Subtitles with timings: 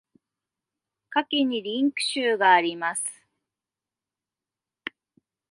[1.11, 3.03] 下記にリンク集があります。